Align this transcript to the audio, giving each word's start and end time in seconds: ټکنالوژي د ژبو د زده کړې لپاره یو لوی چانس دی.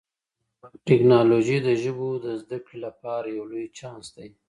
ټکنالوژي 0.87 1.57
د 1.67 1.69
ژبو 1.83 2.09
د 2.25 2.25
زده 2.41 2.57
کړې 2.65 2.77
لپاره 2.85 3.27
یو 3.37 3.43
لوی 3.51 3.65
چانس 3.77 4.05
دی. 4.15 4.29